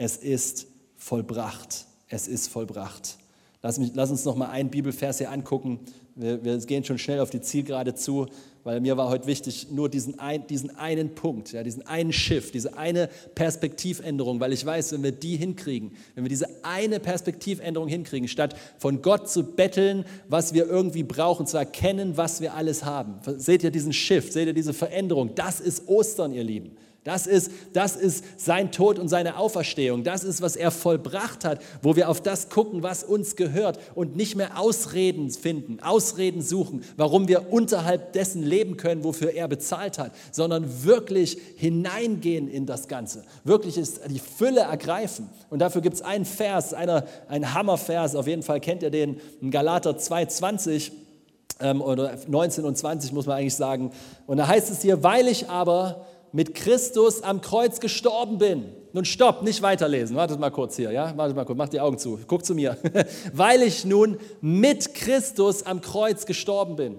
[0.00, 1.86] Es ist vollbracht.
[2.08, 3.18] Es ist vollbracht.
[3.62, 5.80] Lass, mich, lass uns noch mal einen Bibelvers hier angucken.
[6.14, 8.26] Wir, wir, gehen schon schnell auf die Zielgerade zu,
[8.62, 12.54] weil mir war heute wichtig, nur diesen, ein, diesen einen Punkt, ja, diesen einen Shift,
[12.54, 17.88] diese eine Perspektivänderung, weil ich weiß, wenn wir die hinkriegen, wenn wir diese eine Perspektivänderung
[17.88, 22.84] hinkriegen, statt von Gott zu betteln, was wir irgendwie brauchen, zu erkennen, was wir alles
[22.84, 23.16] haben.
[23.36, 25.34] Seht ihr diesen Shift, seht ihr diese Veränderung?
[25.34, 26.76] Das ist Ostern, ihr Lieben.
[27.08, 30.04] Das ist, das ist sein Tod und seine Auferstehung.
[30.04, 34.14] Das ist, was er vollbracht hat, wo wir auf das gucken, was uns gehört und
[34.14, 39.98] nicht mehr Ausreden finden, Ausreden suchen, warum wir unterhalb dessen leben können, wofür er bezahlt
[39.98, 43.24] hat, sondern wirklich hineingehen in das Ganze.
[43.42, 45.30] Wirklich ist die Fülle ergreifen.
[45.48, 49.18] Und dafür gibt es einen Vers, einer, ein Hammervers, auf jeden Fall kennt ihr den,
[49.40, 50.90] in Galater 2,20
[51.60, 53.92] ähm, oder 19 und 20 muss man eigentlich sagen.
[54.26, 58.72] Und da heißt es hier, weil ich aber mit Christus am Kreuz gestorben bin.
[58.92, 60.16] Nun stopp, nicht weiterlesen.
[60.16, 61.16] Wartet mal kurz hier, ja?
[61.16, 62.18] Wartet mal kurz, mach die Augen zu.
[62.26, 62.76] Guck zu mir.
[63.32, 66.96] Weil ich nun mit Christus am Kreuz gestorben bin.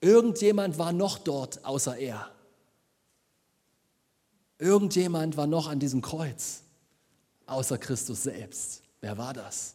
[0.00, 2.30] Irgendjemand war noch dort außer er.
[4.58, 6.62] Irgendjemand war noch an diesem Kreuz
[7.46, 8.82] außer Christus selbst.
[9.00, 9.74] Wer war das?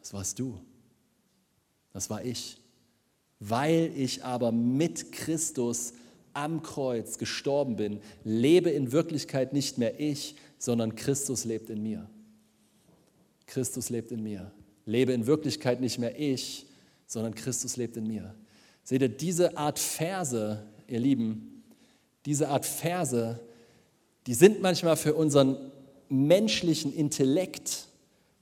[0.00, 0.60] Das warst du.
[1.92, 2.58] Das war ich.
[3.40, 5.92] Weil ich aber mit Christus
[6.34, 12.08] am Kreuz gestorben bin, lebe in Wirklichkeit nicht mehr ich, sondern Christus lebt in mir.
[13.46, 14.50] Christus lebt in mir.
[14.86, 16.66] Lebe in Wirklichkeit nicht mehr ich,
[17.06, 18.34] sondern Christus lebt in mir.
[18.82, 21.62] Seht ihr, diese Art Verse, ihr Lieben,
[22.26, 23.40] diese Art Verse,
[24.26, 25.56] die sind manchmal für unseren
[26.08, 27.86] menschlichen Intellekt,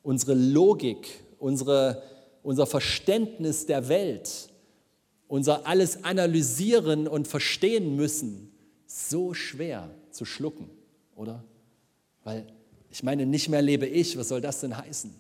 [0.02, 2.02] unsere Logik, unsere,
[2.42, 4.51] unser Verständnis der Welt
[5.32, 8.52] unser alles analysieren und verstehen müssen,
[8.86, 10.68] so schwer zu schlucken,
[11.16, 11.42] oder?
[12.22, 12.44] Weil
[12.90, 15.10] ich meine, nicht mehr lebe ich, was soll das denn heißen?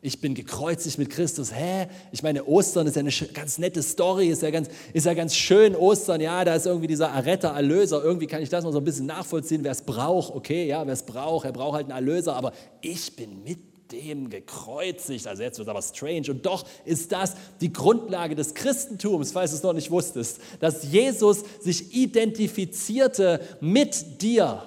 [0.00, 1.54] Ich bin gekreuzigt mit Christus.
[1.54, 1.88] Hä?
[2.12, 5.36] Ich meine, Ostern ist ja eine ganz nette Story, ist ja ganz, ist ja ganz
[5.36, 5.76] schön.
[5.76, 8.02] Ostern, ja, da ist irgendwie dieser Erretter, Erlöser.
[8.02, 10.34] Irgendwie kann ich das noch so ein bisschen nachvollziehen, wer es braucht.
[10.34, 12.36] Okay, ja, wer es braucht, er braucht halt einen Erlöser.
[12.36, 15.26] Aber ich bin mit dem gekreuzigt.
[15.26, 16.30] Also jetzt wird aber strange.
[16.30, 20.84] Und doch ist das die Grundlage des Christentums, falls du es noch nicht wusstest, dass
[20.84, 24.62] Jesus sich identifizierte mit dir.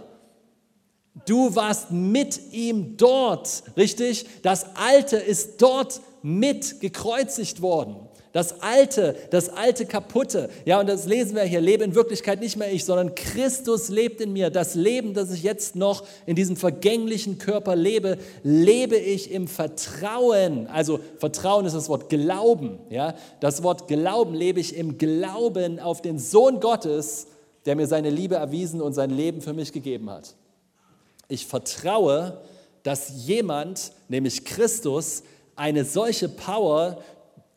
[1.26, 4.26] Du warst mit ihm dort, richtig?
[4.44, 7.96] Das Alte ist dort mit gekreuzigt worden.
[8.34, 10.50] Das alte, das alte kaputte.
[10.64, 11.60] Ja, und das lesen wir hier.
[11.60, 14.50] Lebe in Wirklichkeit nicht mehr ich, sondern Christus lebt in mir.
[14.50, 20.68] Das Leben, das ich jetzt noch in diesem vergänglichen Körper lebe, lebe ich im Vertrauen.
[20.68, 22.80] Also Vertrauen ist das Wort Glauben.
[22.90, 27.28] Ja, das Wort Glauben lebe ich im Glauben auf den Sohn Gottes,
[27.66, 30.36] der mir seine Liebe erwiesen und sein Leben für mich gegeben hat.
[31.28, 32.42] Ich vertraue,
[32.84, 35.24] dass jemand, nämlich Christus,
[35.56, 36.98] eine solche Power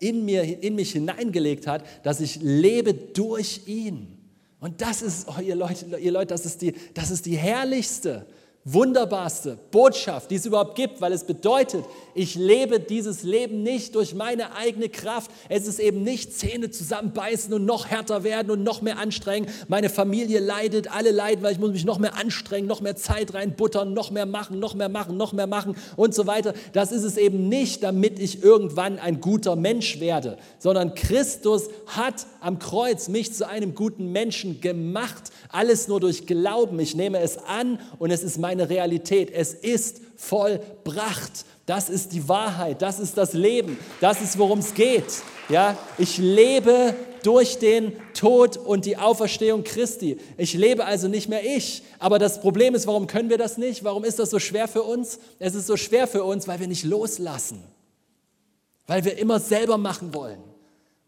[0.04, 4.18] in, mir, in mich hineingelegt hat, dass ich lebe durch ihn.
[4.60, 8.26] Und das ist, oh, ihr Leute, ihr Leute das, ist die, das ist die herrlichste
[8.64, 14.14] wunderbarste Botschaft, die es überhaupt gibt, weil es bedeutet, ich lebe dieses Leben nicht durch
[14.14, 15.30] meine eigene Kraft.
[15.50, 19.48] Es ist eben nicht Zähne zusammenbeißen und noch härter werden und noch mehr anstrengen.
[19.68, 23.34] Meine Familie leidet, alle leiden, weil ich muss mich noch mehr anstrengen, noch mehr Zeit
[23.34, 26.54] reinbuttern, noch mehr machen, noch mehr machen, noch mehr machen und so weiter.
[26.72, 32.26] Das ist es eben nicht, damit ich irgendwann ein guter Mensch werde, sondern Christus hat
[32.40, 35.32] am Kreuz mich zu einem guten Menschen gemacht.
[35.50, 36.80] Alles nur durch Glauben.
[36.80, 39.30] Ich nehme es an und es ist mein meine Realität.
[39.32, 41.44] Es ist vollbracht.
[41.66, 45.22] Das ist die Wahrheit, das ist das Leben, das ist worum es geht.
[45.48, 50.18] Ja, ich lebe durch den Tod und die Auferstehung Christi.
[50.36, 51.82] Ich lebe also nicht mehr ich.
[51.98, 53.82] Aber das Problem ist, warum können wir das nicht?
[53.82, 55.18] Warum ist das so schwer für uns?
[55.38, 57.62] Es ist so schwer für uns, weil wir nicht loslassen.
[58.86, 60.42] Weil wir immer selber machen wollen.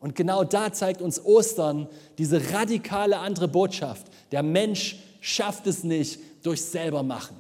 [0.01, 4.07] Und genau da zeigt uns Ostern diese radikale andere Botschaft.
[4.33, 7.37] Der Mensch schafft es nicht, durch selber machen.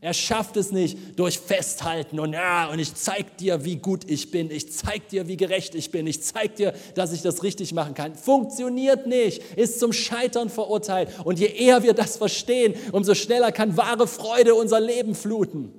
[0.00, 4.32] Er schafft es nicht durch Festhalten und ja, und ich zeig dir, wie gut ich
[4.32, 4.50] bin.
[4.50, 6.08] Ich zeig dir, wie gerecht ich bin.
[6.08, 8.16] Ich zeig dir, dass ich das richtig machen kann.
[8.16, 11.08] Funktioniert nicht, ist zum Scheitern verurteilt.
[11.22, 15.72] Und je eher wir das verstehen, umso schneller kann wahre Freude unser Leben fluten.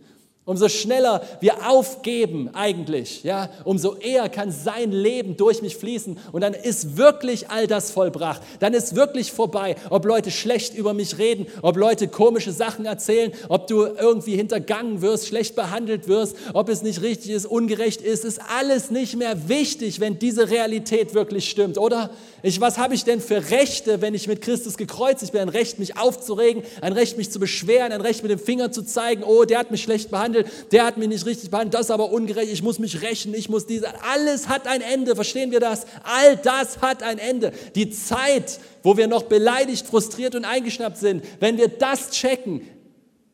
[0.45, 6.41] Umso schneller wir aufgeben eigentlich, ja, umso eher kann sein Leben durch mich fließen und
[6.41, 8.41] dann ist wirklich all das vollbracht.
[8.59, 13.31] Dann ist wirklich vorbei, ob Leute schlecht über mich reden, ob Leute komische Sachen erzählen,
[13.47, 18.25] ob du irgendwie hintergangen wirst, schlecht behandelt wirst, ob es nicht richtig ist, ungerecht ist,
[18.25, 22.09] ist alles nicht mehr wichtig, wenn diese Realität wirklich stimmt, oder?
[22.45, 25.39] Ich, was habe ich denn für Rechte, wenn ich mit Christus gekreuzigt bin?
[25.39, 28.83] Ein Recht, mich aufzuregen, ein Recht, mich zu beschweren, ein Recht, mit dem Finger zu
[28.83, 31.91] zeigen, oh, der hat mich schlecht behandelt, der hat mich nicht richtig behandelt, das ist
[31.91, 33.87] aber ungerecht, ich muss mich rächen, ich muss diese.
[34.03, 35.85] Alles hat ein Ende, verstehen wir das?
[36.03, 37.53] All das hat ein Ende.
[37.75, 42.67] Die Zeit, wo wir noch beleidigt, frustriert und eingeschnappt sind, wenn wir das checken,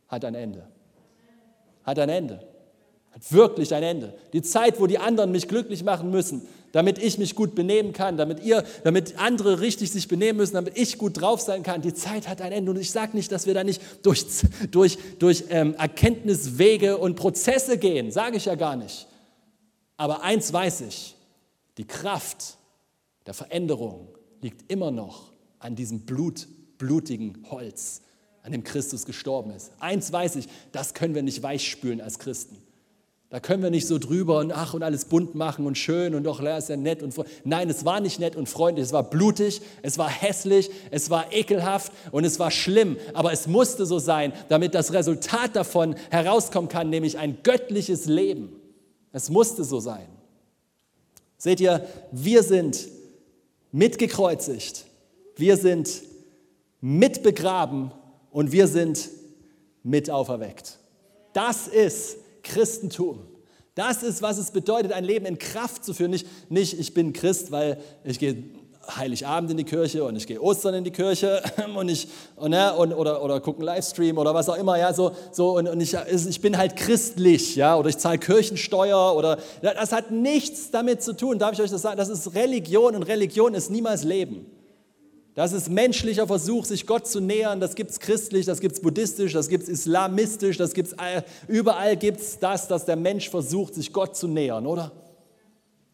[0.07, 0.67] hat ein Ende.
[1.83, 2.48] Hat ein Ende.
[3.19, 4.13] Hat wirklich ein Ende.
[4.33, 8.17] Die Zeit, wo die anderen mich glücklich machen müssen, damit ich mich gut benehmen kann,
[8.17, 11.81] damit ihr, damit andere richtig sich benehmen müssen, damit ich gut drauf sein kann.
[11.81, 14.25] Die Zeit hat ein Ende und ich sage nicht, dass wir da nicht durch,
[14.71, 19.07] durch, durch ähm, Erkenntniswege und Prozesse gehen, sage ich ja gar nicht.
[19.97, 21.15] Aber eins weiß ich,
[21.77, 22.57] die Kraft
[23.25, 24.09] der Veränderung
[24.41, 28.01] liegt immer noch an diesem Blut, blutigen Holz,
[28.43, 29.71] an dem Christus gestorben ist.
[29.79, 32.57] Eins weiß ich, das können wir nicht weichspülen als Christen.
[33.31, 36.23] Da können wir nicht so drüber und ach und alles bunt machen und schön und
[36.23, 37.41] doch, ist ja nett und freundlich.
[37.43, 41.31] Nein, es war nicht nett und freundlich, es war blutig, es war hässlich, es war
[41.31, 42.97] ekelhaft und es war schlimm.
[43.13, 48.59] Aber es musste so sein, damit das Resultat davon herauskommen kann, nämlich ein göttliches Leben.
[49.11, 50.07] Es musste so sein.
[51.37, 52.87] Seht ihr, wir sind
[53.71, 54.85] mitgekreuzigt,
[55.35, 56.01] wir sind
[56.81, 57.91] mitbegraben
[58.31, 59.09] und wir sind
[59.83, 60.79] mit auferweckt.
[61.33, 62.17] Das ist
[62.49, 63.19] Christentum.
[63.75, 66.11] Das ist, was es bedeutet, ein Leben in Kraft zu führen.
[66.11, 68.43] Nicht, nicht ich bin Christ, weil ich gehe
[68.95, 71.41] Heiligabend in die Kirche und ich gehe Ostern in die Kirche
[71.75, 74.93] und ich und, ne, und, oder, oder gucke einen Livestream oder was auch immer, ja,
[74.93, 79.37] so, so und, und ich, ich bin halt christlich, ja, oder ich zahle Kirchensteuer oder
[79.61, 83.03] das hat nichts damit zu tun, darf ich euch das sagen, das ist Religion und
[83.03, 84.58] Religion ist niemals Leben.
[85.39, 87.61] Das ist menschlicher Versuch, sich Gott zu nähern.
[87.61, 90.93] Das gibt es christlich, das gibt es buddhistisch, das gibt es islamistisch, das gibt's,
[91.47, 94.91] überall gibt es das, dass der Mensch versucht, sich Gott zu nähern, oder?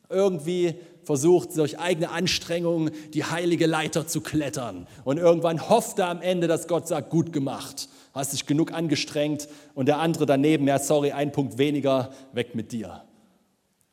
[0.10, 4.88] Irgendwie versucht, durch eigene Anstrengungen die heilige Leiter zu klettern.
[5.03, 9.47] Und irgendwann hofft er am Ende, dass Gott sagt, gut gemacht, hast dich genug angestrengt.
[9.75, 13.03] Und der andere daneben, ja, sorry, ein Punkt weniger, weg mit dir.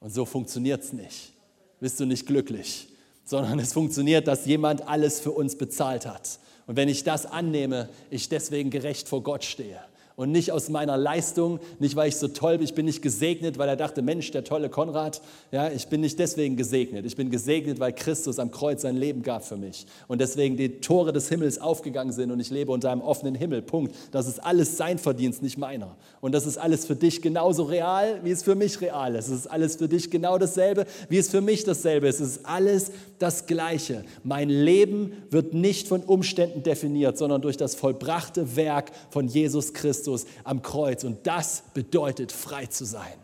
[0.01, 1.35] Und so funktioniert es nicht.
[1.79, 2.89] Bist du nicht glücklich
[3.25, 6.39] sondern es funktioniert, dass jemand alles für uns bezahlt hat.
[6.67, 9.81] Und wenn ich das annehme, ich deswegen gerecht vor Gott stehe.
[10.17, 12.65] und nicht aus meiner Leistung, nicht weil ich so toll bin.
[12.65, 15.21] Ich bin nicht gesegnet, weil er dachte, Mensch, der tolle Konrad.
[15.51, 17.07] Ja, ich bin nicht deswegen gesegnet.
[17.07, 19.87] Ich bin gesegnet, weil Christus am Kreuz sein Leben gab für mich.
[20.09, 23.63] Und deswegen die Tore des Himmels aufgegangen sind und ich lebe unter einem offenen Himmel.
[23.63, 23.95] Punkt.
[24.11, 25.97] Das ist alles sein Verdienst, nicht meiner.
[26.21, 29.29] Und das ist alles für dich genauso real, wie es für mich real ist.
[29.29, 32.21] Es ist alles für dich genau dasselbe, wie es für mich dasselbe ist.
[32.21, 34.05] Es ist alles das Gleiche.
[34.25, 40.27] Mein Leben wird nicht von Umständen definiert, sondern durch das vollbrachte Werk von Jesus Christus
[40.45, 41.05] am Kreuz.
[41.05, 43.15] Und das bedeutet frei zu sein.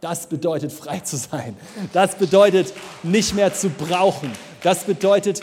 [0.00, 1.56] Das bedeutet frei zu sein.
[1.92, 4.30] Das bedeutet nicht mehr zu brauchen.
[4.62, 5.40] Das bedeutet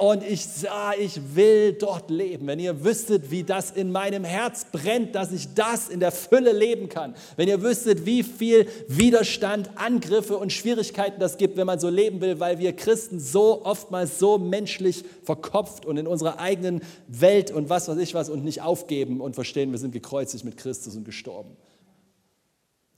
[0.00, 2.46] und ich sah, ich will dort leben.
[2.46, 6.52] Wenn ihr wüsstet, wie das in meinem Herz brennt, dass ich das in der Fülle
[6.52, 7.14] leben kann.
[7.36, 12.20] Wenn ihr wüsstet, wie viel Widerstand, Angriffe und Schwierigkeiten das gibt, wenn man so leben
[12.20, 17.68] will, weil wir Christen so oftmals so menschlich verkopft und in unserer eigenen Welt und
[17.68, 21.04] was weiß ich was und nicht aufgeben und verstehen, wir sind gekreuzigt mit Christus und
[21.04, 21.56] gestorben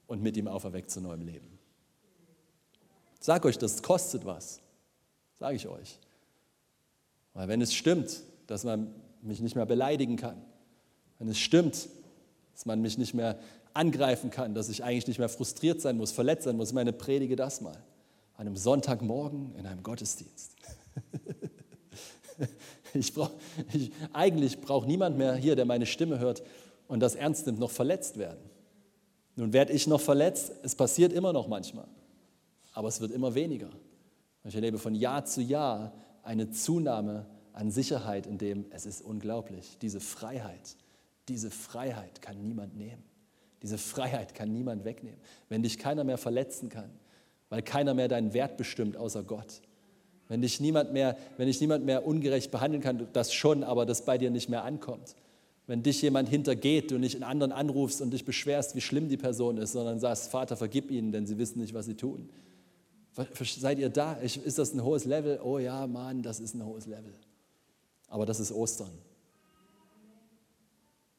[0.07, 1.59] und mit ihm auferweckt zu neuem Leben.
[3.21, 4.61] Sag euch, das kostet was.
[5.39, 5.99] Sage ich euch.
[7.35, 8.93] Weil wenn es stimmt, dass man
[9.23, 10.41] mich nicht mehr beleidigen kann,
[11.19, 11.89] wenn es stimmt,
[12.53, 13.39] dass man mich nicht mehr
[13.75, 17.37] angreifen kann, dass ich eigentlich nicht mehr frustriert sein muss, verletzt sein muss, meine predige
[17.37, 17.77] das mal.
[18.37, 20.57] An einem Sonntagmorgen in einem Gottesdienst.
[22.95, 23.31] ich brauch,
[23.73, 26.43] ich, eigentlich braucht niemand mehr hier, der meine Stimme hört
[26.89, 28.41] und das ernst nimmt, noch verletzt werden.
[29.37, 31.87] Nun werde ich noch verletzt, es passiert immer noch manchmal,
[32.75, 33.71] aber es wird immer weniger.
[34.45, 39.79] Ich erlebe von Jahr zu Jahr eine Zunahme an Sicherheit, in dem es ist unglaublich.
[39.83, 40.77] Diese Freiheit,
[41.29, 43.03] diese Freiheit kann niemand nehmen.
[43.63, 45.21] Diese Freiheit kann niemand wegnehmen.
[45.49, 46.91] Wenn dich keiner mehr verletzen kann,
[47.49, 49.61] weil keiner mehr deinen Wert bestimmt außer Gott.
[50.29, 54.05] Wenn dich niemand mehr, wenn dich niemand mehr ungerecht behandeln kann, das schon, aber das
[54.05, 55.15] bei dir nicht mehr ankommt.
[55.67, 59.17] Wenn dich jemand hintergeht, du nicht einen anderen anrufst und dich beschwerst, wie schlimm die
[59.17, 62.31] Person ist, sondern sagst, Vater, vergib ihnen, denn sie wissen nicht, was sie tun.
[63.15, 64.15] Seid ihr da?
[64.15, 65.39] Ist das ein hohes Level?
[65.43, 67.15] Oh ja, Mann, das ist ein hohes Level.
[68.09, 68.93] Aber das ist Ostern.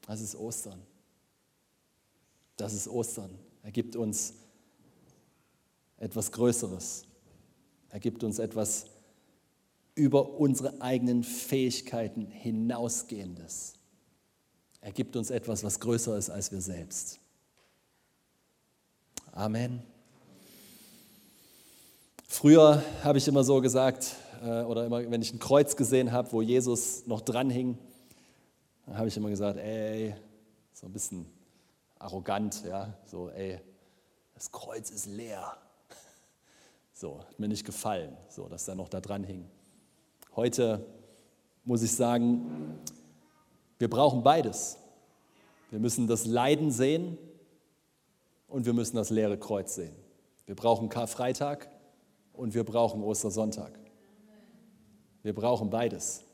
[0.06, 0.80] Das ist Ostern.
[2.56, 3.38] Das ist Ostern.
[3.62, 4.34] Er gibt uns
[5.98, 7.04] etwas Größeres.
[7.90, 8.86] Er gibt uns etwas
[9.94, 13.74] über unsere eigenen Fähigkeiten hinausgehendes.
[14.80, 17.20] Er gibt uns etwas, was größer ist als wir selbst.
[19.32, 19.93] Amen.
[22.34, 26.32] Früher habe ich immer so gesagt, äh, oder immer, wenn ich ein Kreuz gesehen habe,
[26.32, 27.78] wo Jesus noch dran hing,
[28.84, 30.16] dann habe ich immer gesagt, ey,
[30.72, 31.26] so ein bisschen
[31.96, 33.60] arrogant, ja, so, ey,
[34.34, 35.56] das Kreuz ist leer.
[36.92, 39.48] So, hat mir nicht gefallen, so, dass er noch da dran hing.
[40.34, 40.84] Heute
[41.64, 42.80] muss ich sagen,
[43.78, 44.76] wir brauchen beides.
[45.70, 47.16] Wir müssen das Leiden sehen
[48.48, 49.94] und wir müssen das leere Kreuz sehen.
[50.46, 51.68] Wir brauchen Karfreitag
[52.34, 53.78] und wir brauchen Ostersonntag.
[55.22, 56.24] Wir brauchen beides.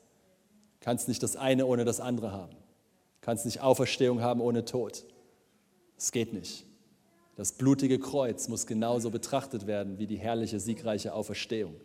[0.81, 2.55] Kannst nicht das eine ohne das andere haben.
[3.21, 5.05] Kannst nicht Auferstehung haben ohne Tod.
[5.97, 6.65] Es geht nicht.
[7.35, 11.75] Das blutige Kreuz muss genauso betrachtet werden wie die herrliche, siegreiche Auferstehung.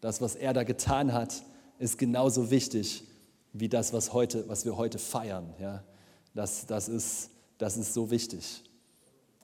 [0.00, 1.42] Das, was er da getan hat,
[1.78, 3.04] ist genauso wichtig
[3.52, 5.52] wie das, was, heute, was wir heute feiern.
[5.60, 5.84] Ja?
[6.34, 8.62] Das, das, ist, das ist so wichtig.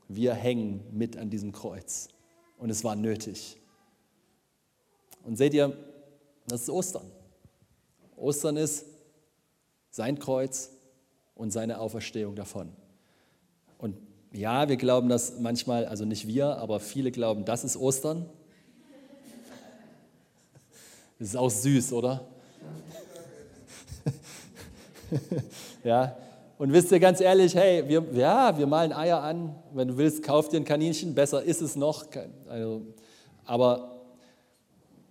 [0.09, 2.09] Wir hängen mit an diesem Kreuz
[2.59, 3.59] und es war nötig.
[5.25, 5.77] Und seht ihr,
[6.47, 7.11] das ist Ostern.
[8.17, 8.87] Ostern ist
[9.91, 10.71] sein Kreuz
[11.35, 12.73] und seine Auferstehung davon.
[13.79, 13.97] Und
[14.33, 18.29] ja, wir glauben das manchmal, also nicht wir, aber viele glauben, das ist Ostern.
[21.19, 22.27] Das ist auch süß, oder?
[25.85, 26.17] ja,
[26.59, 29.55] und wisst ihr ganz ehrlich, hey, wir, ja, wir malen Eier an.
[29.75, 32.07] Wenn du willst, kauf dir ein Kaninchen, besser ist es noch.
[32.49, 32.83] Also,
[33.45, 34.01] aber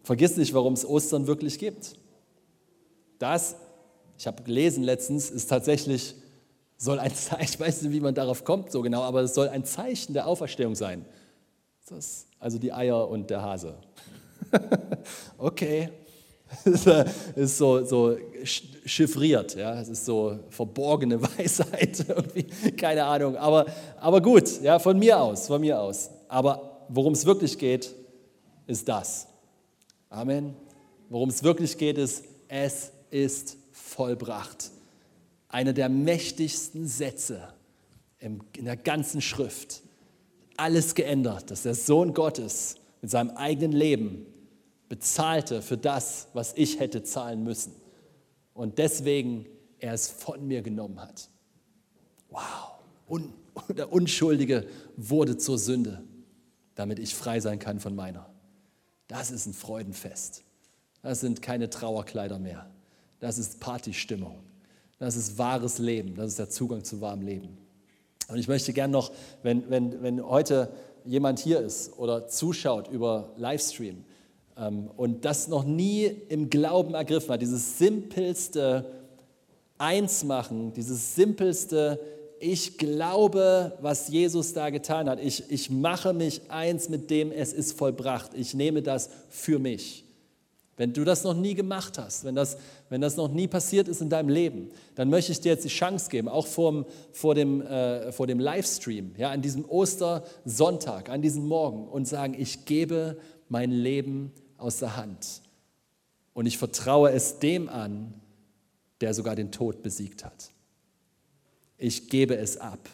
[0.03, 1.93] vergiss nicht, warum es Ostern wirklich gibt.
[3.19, 3.55] Das,
[4.17, 6.15] ich habe gelesen letztens, ist tatsächlich,
[6.77, 9.49] soll ein Zeichen, ich weiß nicht, wie man darauf kommt so genau, aber es soll
[9.49, 11.05] ein Zeichen der Auferstehung sein.
[11.87, 13.75] Das, also die Eier und der Hase.
[15.37, 15.89] okay,
[17.35, 22.05] ist so, so chiffriert, ja, es ist so verborgene Weisheit,
[22.77, 23.65] keine Ahnung, aber,
[23.99, 26.09] aber gut, ja, von mir aus, von mir aus.
[26.27, 27.93] Aber worum es wirklich geht,
[28.67, 29.27] ist das.
[30.09, 30.55] Amen.
[31.09, 34.71] Worum es wirklich geht, ist, es ist vollbracht.
[35.49, 37.53] Einer der mächtigsten Sätze
[38.19, 39.81] in der ganzen Schrift.
[40.57, 44.25] Alles geändert, dass der Sohn Gottes mit seinem eigenen Leben
[44.89, 47.73] bezahlte für das, was ich hätte zahlen müssen.
[48.53, 49.45] Und deswegen
[49.79, 51.29] er es von mir genommen hat.
[52.29, 52.75] Wow.
[53.07, 53.33] Und
[53.69, 56.03] der Unschuldige wurde zur Sünde,
[56.75, 58.29] damit ich frei sein kann von meiner.
[59.07, 60.43] Das ist ein Freudenfest.
[61.01, 62.69] Das sind keine Trauerkleider mehr.
[63.19, 64.39] Das ist Partystimmung.
[64.97, 66.15] Das ist wahres Leben.
[66.15, 67.57] Das ist der Zugang zu wahrem Leben.
[68.27, 69.11] Und ich möchte gern noch,
[69.43, 70.71] wenn, wenn, wenn heute
[71.03, 74.03] jemand hier ist oder zuschaut über Livestream
[74.55, 78.85] und das noch nie im Glauben ergriffen hat, dieses simpelste
[79.77, 81.99] Einsmachen, dieses simpelste
[82.39, 85.19] ich glaube, was Jesus da getan hat.
[85.19, 88.31] Ich, ich mache mich eins mit dem, es ist vollbracht.
[88.33, 90.03] Ich nehme das für mich.
[90.77, 92.57] Wenn du das noch nie gemacht hast, wenn das,
[92.89, 95.69] wenn das noch nie passiert ist in deinem Leben, dann möchte ich dir jetzt die
[95.69, 101.21] Chance geben, auch vor, vor, dem, äh, vor dem Livestream, ja, an diesem Ostersonntag, an
[101.21, 105.41] diesem Morgen und sagen, ich gebe mein Leben aus der Hand.
[106.33, 108.13] Und ich vertraue es dem an,
[109.01, 110.51] der sogar den Tod besiegt hat.
[111.77, 112.89] Ich gebe es ab.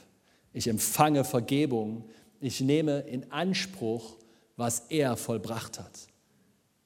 [0.54, 2.10] Ich empfange Vergebung.
[2.40, 4.18] Ich nehme in Anspruch,
[4.58, 6.08] was er vollbracht hat.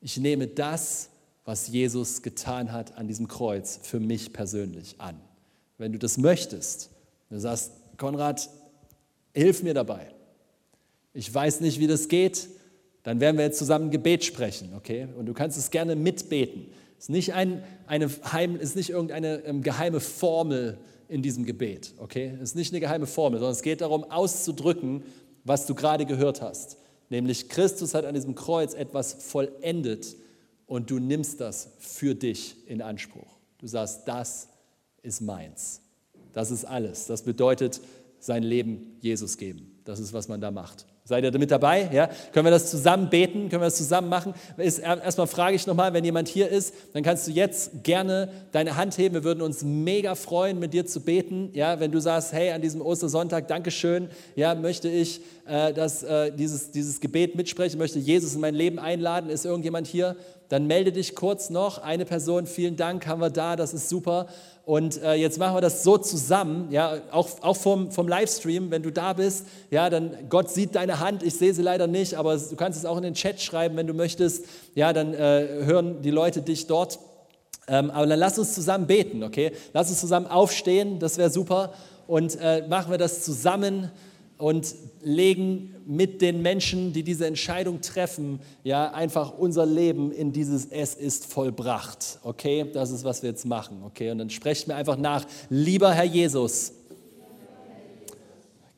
[0.01, 1.09] Ich nehme das,
[1.45, 5.19] was Jesus getan hat an diesem Kreuz, für mich persönlich an.
[5.78, 6.89] Wenn du das möchtest,
[7.30, 8.49] du sagst, Konrad,
[9.34, 10.13] hilf mir dabei.
[11.13, 12.49] Ich weiß nicht, wie das geht,
[13.05, 15.07] dann werden wir jetzt zusammen ein Gebet sprechen, okay?
[15.17, 16.67] Und du kannst es gerne mitbeten.
[16.97, 17.63] Es ist nicht, ein,
[18.59, 20.77] ist nicht irgendeine ähm, geheime Formel,
[21.07, 21.93] in diesem Gebet.
[21.97, 22.33] Okay?
[22.41, 25.03] Es ist nicht eine geheime Formel, sondern es geht darum, auszudrücken,
[25.43, 26.77] was du gerade gehört hast.
[27.09, 30.15] Nämlich Christus hat an diesem Kreuz etwas vollendet
[30.65, 33.37] und du nimmst das für dich in Anspruch.
[33.59, 34.47] Du sagst, das
[35.03, 35.81] ist meins.
[36.33, 37.05] Das ist alles.
[37.05, 37.79] Das bedeutet
[38.19, 39.79] sein Leben Jesus geben.
[39.85, 40.87] Das ist, was man da macht.
[41.07, 41.87] Seid ihr mit dabei?
[41.93, 42.09] Ja?
[42.33, 43.49] Können wir das zusammen beten?
[43.49, 44.33] Können wir das zusammen machen?
[44.57, 48.97] erstmal frage ich nochmal, wenn jemand hier ist, dann kannst du jetzt gerne deine Hand
[48.97, 49.13] heben.
[49.13, 51.51] Wir würden uns mega freuen, mit dir zu beten.
[51.53, 56.31] Ja, wenn du sagst, hey, an diesem Ostersonntag, Dankeschön, ja, möchte ich äh, dass, äh,
[56.31, 59.29] dieses, dieses Gebet mitsprechen, möchte Jesus in mein Leben einladen.
[59.29, 60.15] Ist irgendjemand hier?
[60.49, 61.79] Dann melde dich kurz noch.
[61.79, 64.27] Eine Person, vielen Dank, haben wir da, das ist super.
[64.65, 68.81] Und äh, jetzt machen wir das so zusammen, ja, auch, auch vom, vom Livestream, wenn
[68.81, 72.35] du da bist, ja, dann Gott sieht deine Hand, ich sehe sie leider nicht, aber
[72.35, 76.01] du kannst es auch in den Chat schreiben, wenn du möchtest, ja, dann äh, hören
[76.01, 76.97] die Leute dich dort.
[77.67, 79.51] Ähm, aber dann lass uns zusammen beten, okay?
[79.73, 81.73] Lass uns zusammen aufstehen, das wäre super.
[82.07, 83.91] Und äh, machen wir das zusammen
[84.38, 90.65] und legen mit den Menschen, die diese Entscheidung treffen, ja, einfach unser Leben in dieses
[90.65, 92.19] Es ist vollbracht.
[92.23, 93.83] Okay, das ist, was wir jetzt machen.
[93.86, 96.73] Okay, und dann sprecht mir einfach nach, lieber Herr Jesus.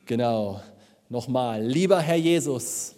[0.06, 0.60] Genau,
[1.08, 2.94] nochmal, lieber Herr Jesus,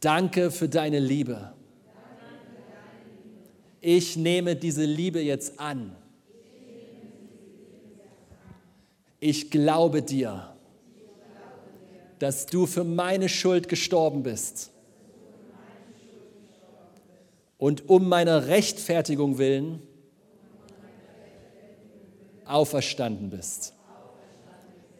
[0.00, 1.52] danke für deine Liebe.
[3.80, 5.94] Ich nehme diese Liebe jetzt an.
[9.20, 10.53] Ich glaube dir
[12.24, 14.70] dass du für meine Schuld gestorben bist
[17.58, 19.82] und um meiner Rechtfertigung willen
[22.46, 23.74] auferstanden bist.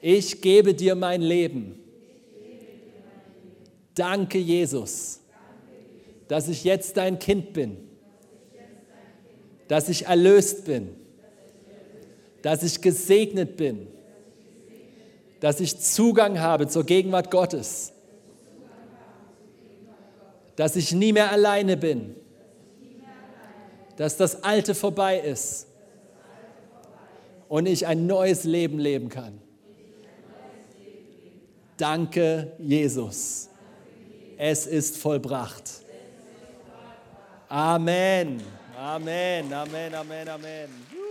[0.03, 1.81] Ich gebe dir mein Leben.
[3.95, 5.22] Danke, Jesus,
[6.29, 7.79] dass ich jetzt dein Kind bin,
[9.66, 10.91] dass ich erlöst bin,
[12.43, 13.93] dass ich gesegnet bin
[15.45, 17.92] dass ich Zugang habe zur Gegenwart Gottes,
[20.57, 22.16] dass ich nie mehr alleine bin,
[23.97, 25.66] dass das Alte vorbei ist
[27.51, 29.38] und ich ein neues Leben leben kann.
[31.76, 33.51] Danke, Jesus.
[34.38, 35.70] Es ist vollbracht.
[37.51, 38.42] Amen.
[38.78, 41.03] Amen, Amen, Amen, Amen.